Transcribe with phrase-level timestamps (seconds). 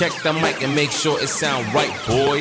[0.00, 2.40] check the mic and make sure it sound right boy。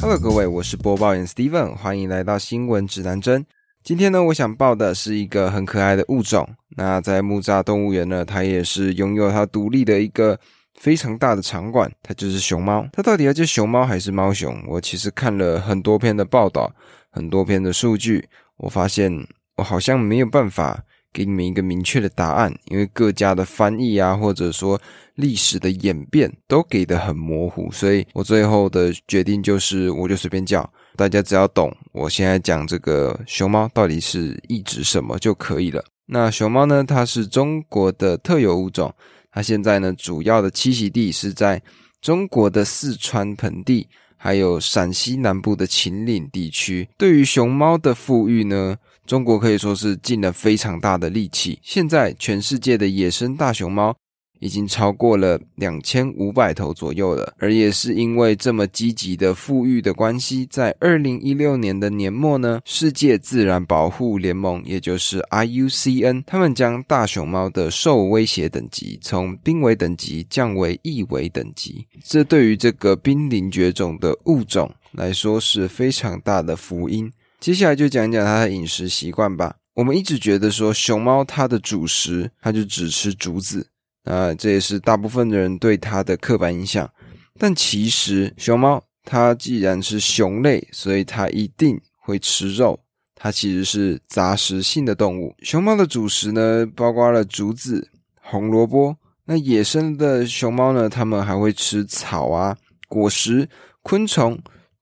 [0.00, 3.46] Hello，各位，我是播报员 Steven，欢迎来到新闻指南针。
[3.84, 6.48] 今天呢，我想报的是一个很可爱的物种。
[6.70, 10.36] 那在木栅动物园呢，它也是拥有它独立的一个
[10.74, 12.84] 非常大的场馆，它就是熊猫。
[12.92, 14.60] 它到底要叫熊猫还是猫熊？
[14.66, 16.74] 我其实看了很多篇的报道，
[17.12, 19.12] 很多篇的数据，我发现
[19.54, 20.82] 我好像没有办法。
[21.16, 24.78] 给你们一个明确的答案，因为各家的翻译啊，或者说
[25.14, 35.82] 历史的演变都给的很模糊，所以我最后的决定就是，我就随便叫，大家只要懂我现在讲这个熊猫到底是意指什么就可以了。
[36.04, 38.94] 那熊猫呢，它是中国的特有物种，
[39.32, 41.62] 它现在呢主要的栖息地是在
[42.02, 43.88] 中国的四川盆地，
[44.18, 46.86] 还有陕西南部的秦岭地区。
[46.98, 48.76] 对于熊猫的富裕呢？
[49.06, 51.58] 中国可以说是尽了非常大的力气。
[51.62, 53.96] 现在，全世界的野生大熊猫
[54.40, 57.32] 已经超过了两千五百头左右了。
[57.38, 71.86] 而也是因为这么积极的富裕的关系，在二零一六年的年末呢，世界自然保护联盟，也就是 IUCN，他们将大熊猫的受威胁等级从濒危等级降为易危等级。
[72.04, 77.10] 这对于这个濒临绝种的物种来说是非常大的福音。
[77.38, 79.54] 接下来就讲讲它的饮食习惯吧。
[79.74, 83.66] 我们一直觉得说熊猫它的主食，它就只吃竹子
[84.04, 86.90] 啊，这也是大部分的人对它的刻板印象。
[87.38, 92.78] 但其实熊猫它既然是熊类，所以它一定会吃肉。
[93.14, 95.34] 它其实是杂食性的动物。
[95.42, 98.96] 熊猫的主食呢，包括了竹子、红萝卜。
[99.24, 102.56] 那野生的熊猫呢，它们还会吃草啊、
[102.88, 103.48] 果实、
[103.82, 104.38] 昆虫、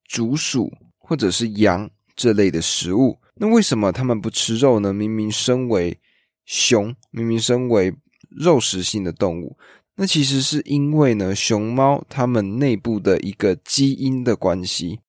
[0.06, 1.88] 竹鼠或者是羊。
[2.16, 4.92] 这类的食物，那为什么他们不吃肉呢？
[4.92, 5.98] 明明身为
[6.44, 7.94] 熊，明明身为
[8.30, 9.56] 肉食性的动物，
[9.96, 15.00] 那其实是因为呢，熊猫它们内部的一个基因的关系。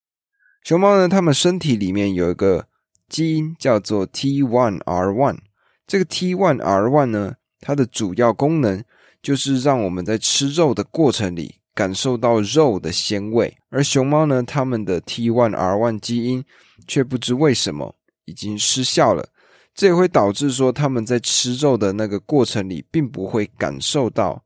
[0.63, 2.67] 熊猫呢，它们身体里面有一个
[3.07, 5.37] 基因叫做 T1R1，
[5.85, 8.83] 这个 T1R1 呢，它的主要功能
[9.21, 16.43] 就是让我们在吃肉的过程里感受到肉的鲜味，而熊猫呢，它们的 T1R1 基因。
[16.87, 19.27] 却不知为什么已经失效了，
[19.73, 24.43] 这也会导致说它们在吃肉的那个过程里，并不会感受到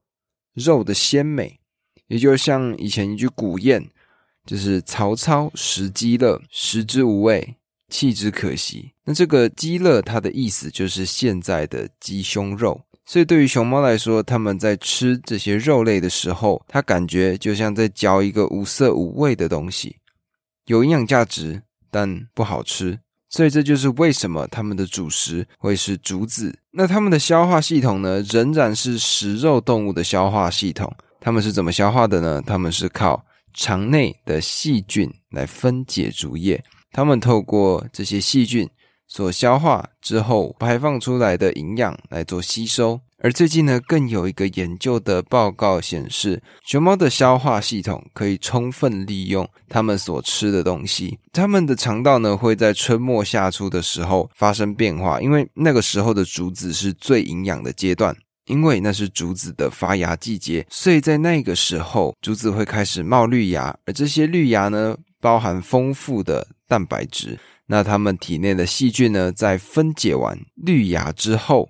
[0.54, 1.60] 肉的鲜美。
[2.08, 3.86] 也就像以前一句古谚，
[4.46, 7.56] 就是“曹操食鸡乐，食之无味，
[7.90, 8.94] 弃之可惜”。
[9.04, 12.80] 那这个“鸡乐”它的意思就是现在的鸡胸肉。
[13.10, 19.96] 所以对于熊猫来说，它们在吃这些肉类的时候，它感觉就像在嚼一个无色无味的东西，
[20.68, 21.60] 有营养价值。
[21.92, 23.00] 但不好吃，
[23.32, 26.56] 所以这就是为什么它们的主食会是竹子。
[26.70, 30.96] 那它们的消化系统呢，仍然是食肉动物的消化系统。
[31.20, 32.44] 它们是怎么消化的呢？
[32.46, 38.70] 它们是靠肠内的细菌来分解竹叶，它们透过这些细菌
[39.10, 43.02] 所消化之后排放出来的营养来做吸收。
[43.22, 51.20] 而最近呢，更有一个研究的报告显示，熊猫的消化系统可以充分利用它们所吃的东西。
[51.34, 58.16] 它们的肠道呢，会在春末夏初的时候发生变化，因为那个时候的竹子是最营养的阶段，
[58.46, 67.38] 因为那是竹子的发芽季节，所以在那个时候，竹子会开始冒绿芽，而这些绿芽呢，包含丰富的蛋白质。
[67.70, 71.70] 那它们体内的细菌呢，在分解完绿芽之后。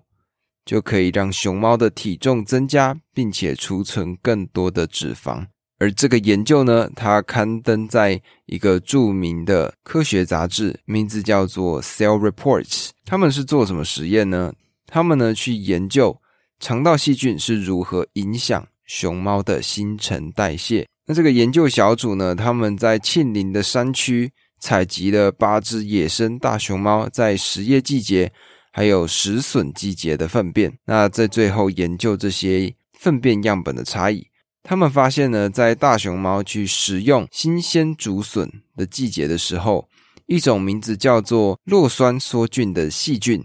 [0.66, 5.44] 就可以让熊猫的体重增加，并且储存更多的脂肪。
[5.80, 12.68] 而这个研究呢，它刊登在一个著名的科学杂志，名字叫做《Cell Reports》。
[13.04, 14.54] 他们是做什么实验呢？
[14.86, 16.16] 他们呢去研究
[16.60, 20.88] 肠道细菌是如何影响熊猫的新陈代谢。
[21.08, 28.32] 那这个研究小组呢，他们在庆林的山区采集了八只野生大熊猫，在实业季节。
[28.72, 34.28] 还有食笋季节的粪便，那在最后研究这些粪便样本的差异，
[34.62, 39.90] 他们发现呢，在大熊猫去食用新鲜竹笋的季节的时候，
[40.28, 43.44] 一种名字叫做酪酸梭菌的细菌，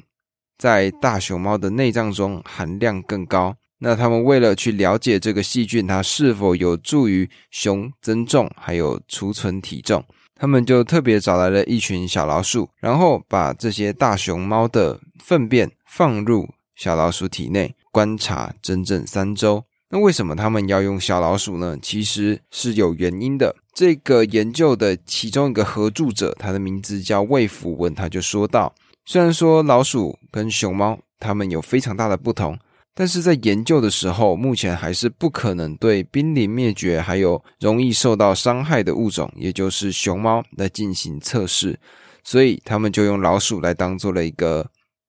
[0.58, 3.56] 在大熊猫的内脏中含量更高。
[3.78, 10.04] 那他们为了去了解这个细菌它是否有助于熊增重，还有储存体重。
[10.36, 19.64] 他们就特别找来了一群小老鼠，然后把这些大熊猫的粪便放入小老鼠体内观察整整三周。
[19.90, 21.78] 那为什么他们要用小老鼠呢？
[21.80, 23.54] 其实是有原因的。
[23.72, 32.58] 这个研究的其中一个合著者，他的名字叫魏福文，他就说到：虽然说老鼠跟熊猫它们有非常大的不同，
[32.96, 41.76] 但是在研究的时候，目前还是不可能对濒临灭绝还有容易受到伤害的物种，也就是熊猫来进行测试，
[42.22, 44.64] 所以他们就用老鼠来当做了一个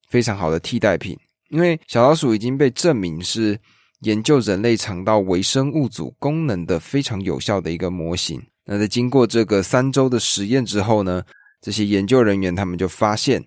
[0.10, 1.16] 非常好的替代品。
[1.50, 3.56] 因为小老鼠已经被证明是
[4.02, 8.42] 研究人类肠道微生物组功能的非常有效的一个模型。
[8.66, 11.22] 那在经过这个三周的实验之后呢，
[11.62, 13.46] 这些研究人员他们就发现。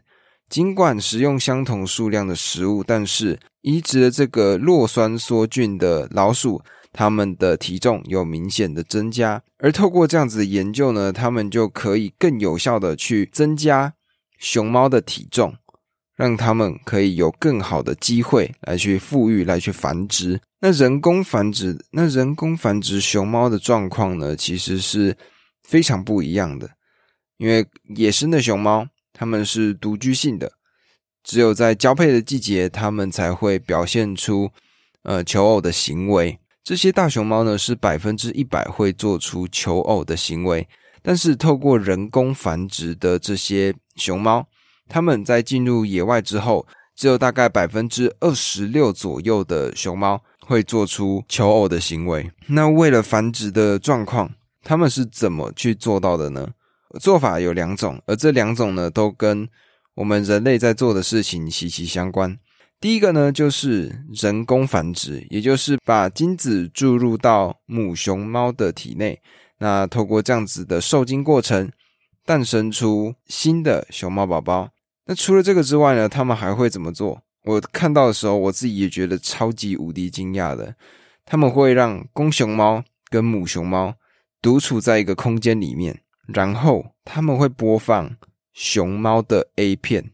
[0.48, 3.38] 尽管食用相同数量的食物，但是
[3.68, 9.42] 移植了这个弱酸梭菌的老鼠，它们的体重有明显的增加。
[9.58, 13.92] 而透过这样子的研究呢，他们就可以更有效的去增加
[14.38, 15.54] 熊猫的体重，
[16.16, 20.40] 让它们可以有更好的机会来去富裕、来去繁殖。
[20.60, 25.14] 那人工繁殖，那人工繁殖熊猫的状况呢，其实是
[25.64, 26.70] 非常不一样的，
[27.36, 28.86] 因为野生的熊猫。
[29.20, 30.52] 它们是独居性的，
[31.28, 34.50] 只有在交配的季节，它们才会表现出
[35.02, 36.38] 呃求偶的行为。
[36.64, 40.66] 这些大熊猫呢，是百分之一百会做出求偶的行为。
[41.02, 44.46] 但是透过人工繁殖的这些熊猫，
[44.88, 46.66] 它们在进入野外之后，
[46.96, 52.30] 只有大概百分之二十六左右的熊猫会做出求偶的行为。
[52.46, 54.30] 那为了繁殖的状况，
[54.62, 56.48] 他们是怎么去做到的呢？
[56.98, 59.46] 做法有两种，而这两种呢，都跟
[59.98, 62.38] 我们人类在做的事情息息相关。
[62.80, 69.20] 第一个呢，就是人工繁殖，也就是把精子注入到母熊猫的体内，
[69.58, 71.68] 那透过这样子的受精过程，
[72.24, 74.70] 诞生出新的熊猫宝宝。
[75.06, 77.20] 那除了这个之外呢，他们还会怎么做？
[77.42, 80.72] 我看到的时候，我自己也觉得超级无敌惊讶的。
[81.24, 83.92] 他们会让公熊猫跟母熊猫
[84.40, 86.02] 独处在一个空间里面。
[86.28, 88.14] 然后他们会播放
[88.52, 90.12] 熊猫的 A 片，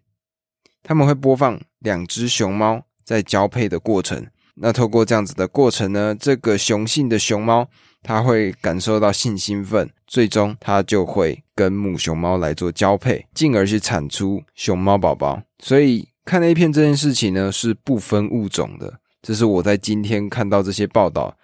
[0.82, 4.26] 他们会播放两只熊猫在交配的过程。
[4.56, 7.68] 那透过这样子的过程呢，这个雄性的熊猫
[8.04, 15.42] 它会感受到性兴奋，最终它就会跟母熊猫来做交配，进而去产出熊猫宝宝。
[15.58, 19.00] 所以看 A 片这件事情呢，是不分物种的。
[19.22, 21.36] 这是我在今天看到这些报道，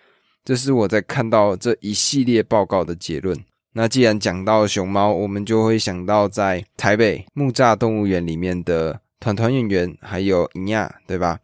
[0.44, 3.36] 这是我在看到这一系列报告的结论。
[3.72, 11.38] 那既然讲到熊猫，我们就会想到在台北木栅动物园里面的团团圆圆，还有银亚，对吧？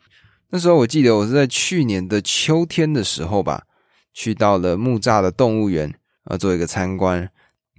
[0.51, 3.63] 那时候我记得我是在去年的秋天的时候吧，
[4.13, 5.95] 去到了木栅的动物园
[6.25, 7.31] 啊，做一个参观。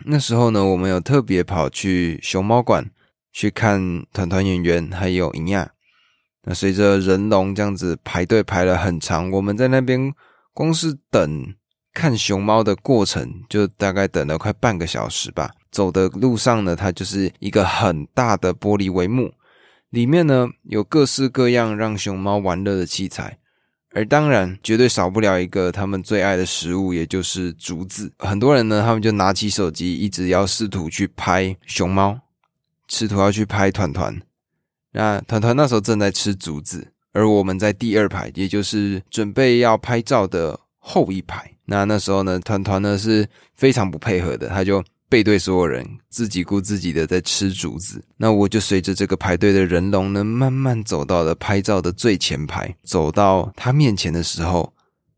[0.06, 2.90] 那时候呢，我们有特别跑去熊猫馆
[3.34, 5.72] 去看团团圆圆，还有银亚。
[6.44, 10.14] 那随着人龙这样子排队排了很长，我们在那边
[10.54, 11.54] 光是等。
[11.98, 15.50] 看熊猫的过程就大概等了快半个小时吧。
[15.72, 19.34] 走的路上呢，它就是一个很大的玻璃帷幕，
[19.90, 23.40] 里面呢有各式各样让熊猫玩乐的器材，
[23.94, 28.14] 而当然绝对少不了一个他们最爱的食物，也就是竹子。
[28.20, 32.20] 很多人呢，他们就拿起手机，一直要试图去拍熊猫，
[32.88, 34.22] 试图要去拍团团。
[34.92, 41.52] 那团团那时候正在吃竹子，而我们在第二排，也就是准备要拍照的后一排。
[41.66, 48.02] 那那时候呢，团团呢是非常不配合的，他就背对所有人，自己顾自己的在吃竹子。
[48.16, 52.74] 那我就随着这个排队的人龙呢，慢慢走到了拍照的最前排。
[52.84, 54.72] 走到他面前的时候，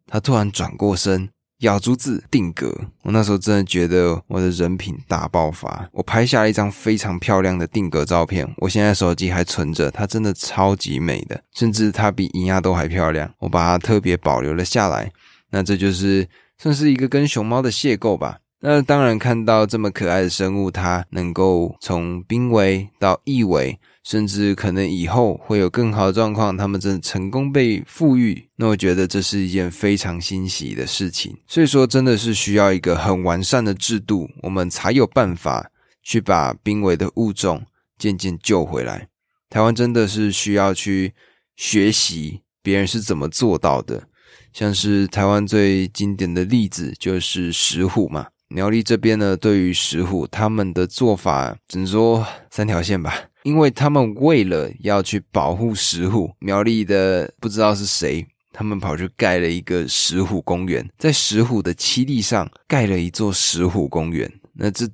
[0.07, 1.29] 他突然转过身，
[1.59, 2.75] 咬竹子定格。
[3.03, 8.51] 我那时候真的觉得我的人品大爆发，我拍下了一张非常漂亮的定格照片。
[8.57, 13.31] 我现在手机还存着，它真的超级美的，甚至它比银亚都还漂亮。
[13.37, 15.11] 我把它特别保留了下来。
[15.49, 16.27] 那这就是
[16.57, 18.39] 算是一个跟熊猫的邂逅吧。
[18.61, 31.37] 那当然，看到这么可爱的生物，它能够从濒危到易危，甚至可能以后会有更好的状况，它们真的成功被富裕，那我觉得这是一件非常欣喜的事情。
[31.47, 35.71] 所以说，真的是需要一个很完善的制度，我们才有办法
[36.03, 37.65] 去把濒危的物种
[37.97, 39.07] 渐渐救回来。
[39.49, 41.13] 台湾真的是需要去
[41.55, 44.08] 学习别人是怎么做到的。
[44.53, 53.13] 像是台湾最经典的例子就是石虎嘛，苗栗这边呢，对于石虎他们的做法只能说三条线吧，
[53.43, 64.87] 因为他们为了要去保护石虎，苗栗的不知道是谁，他们跑去盖了一个石虎公园，在石虎的栖地上盖了一座石虎公园，那这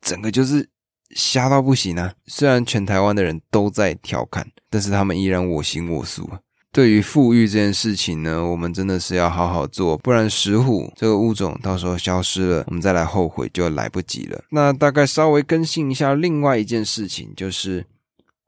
[0.00, 0.68] 整个就是
[1.14, 2.12] 瞎到不行啊！
[2.26, 6.40] 虽然全台湾的人都在调侃，但是他们依然我行我素啊。
[6.72, 14.44] 对于富裕这件事情呢，我们真的是要好好做，不然石虎这个物种到时候消失了，我们再来后悔就来不及了。
[14.50, 17.86] 那大概稍微更新一下另外一件事情，就是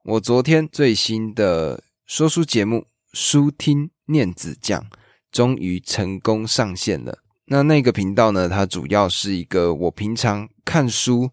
[0.05, 2.81] 我昨天最新的说书节目
[3.13, 4.85] 《书听念子酱
[5.33, 7.19] 终于成功上线了。
[7.47, 11.31] 那那个频道呢，它主要是一个我平常看书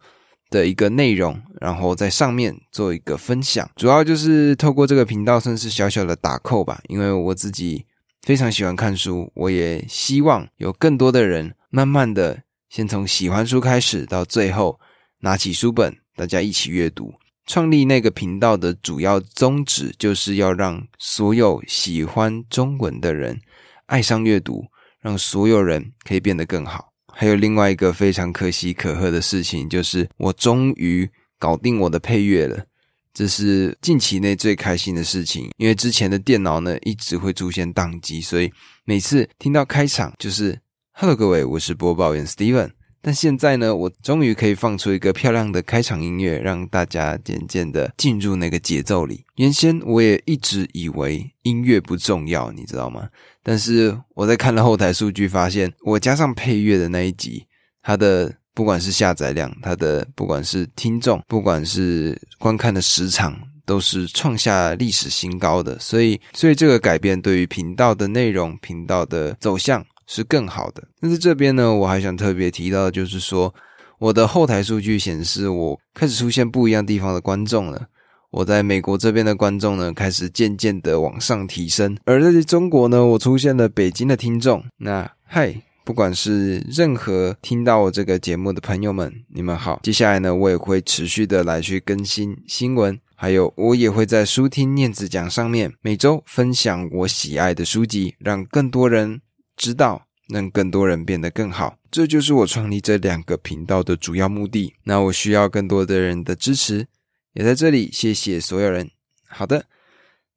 [0.56, 7.86] 的一个内容，然后在上面做一个分享，主要就是透过这个频道算是小小的打扣吧，因为我自己
[8.22, 14.80] 非常喜欢看书，我也希望有更多的人慢慢的先从喜欢书开始，到最后
[15.20, 17.14] 拿起书本，大家一起阅读。
[17.46, 23.40] 创立那个频道的主要宗旨，就是要让所有喜欢中文的人
[23.88, 24.66] 爱上阅读，
[25.02, 26.95] 让所有人可以变得更好。
[27.18, 32.66] 还有另外一个非常可喜可贺的事情，就是我终于搞定我的配乐了，
[33.14, 35.50] 这是近期内最开心的事情。
[35.56, 38.52] 因为之前的电脑呢一直会出现宕机，所以
[38.84, 40.60] 每次听到开场就是
[40.92, 42.72] “Hello，各位，我是播报员 Steven”。
[43.06, 49.24] 但现在呢，我终于可以放出一个漂亮的开场音乐，让大家渐渐的进入那个节奏里。
[49.36, 53.08] 原先我也一直以为音乐不重要，你知道吗？
[53.44, 57.46] 但是我在看了后台数据，发现我加上配乐的那一集，
[57.84, 65.78] 它的不管是下载量，它的不管是听众，不管是观看的时长，都是创下历史新高的。
[65.78, 69.86] 所以，所以这个改变对于频道的内容、频道的走向。
[70.08, 70.84] 是更好的。
[71.00, 73.54] 但是这边呢，我还想特别提到就是说，
[74.00, 77.88] 我的后台数据显示，我开始出现不一样地方的观众了。
[78.32, 81.98] 我在美国这边的观众呢，开始渐渐的往上提升。
[82.04, 84.62] 而在中国呢，我出现了北京的听众。
[84.78, 89.80] 那嗨，不管是任何听到我这个节目的朋友们，你们好。
[89.84, 99.22] 接下来呢，我也会持续的来去更新新闻，还有我也会在书听念子讲上面每周分享我喜爱的书籍，让更多人。
[99.56, 104.74] 知道让更多人变得更好，这就是我创立这两个频道的主要目的。
[104.84, 106.88] 那我需要更多的人的支持，
[107.34, 108.90] 也在这里谢谢所有人。
[109.28, 109.66] 好的，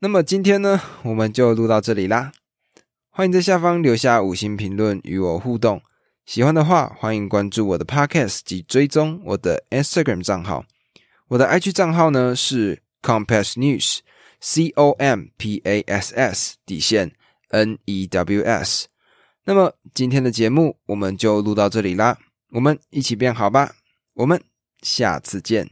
[0.00, 2.32] 那么今天呢，我们就录到这里啦。
[3.10, 5.82] 欢迎在下方留下五星评论与我互动。
[6.24, 10.64] 喜欢的话，欢迎关注我的 Podcast 及追踪我的 Instagram 账号。
[11.28, 17.12] 我的 IG 账号呢是 Compass News，C O M P A S S 底线
[17.48, 18.86] N E W S。
[19.48, 22.18] 那么今天的节目我们就录到这里啦，
[22.50, 23.76] 我们一起变好吧，
[24.12, 24.38] 我们
[24.82, 25.66] 下次见。